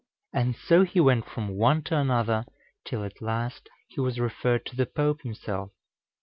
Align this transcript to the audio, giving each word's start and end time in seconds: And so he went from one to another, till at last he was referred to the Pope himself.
And 0.33 0.55
so 0.55 0.83
he 0.83 0.99
went 0.99 1.29
from 1.29 1.49
one 1.49 1.83
to 1.83 1.95
another, 1.95 2.45
till 2.83 3.03
at 3.03 3.21
last 3.21 3.69
he 3.87 4.01
was 4.01 4.19
referred 4.19 4.65
to 4.65 4.75
the 4.75 4.87
Pope 4.87 5.21
himself. 5.21 5.73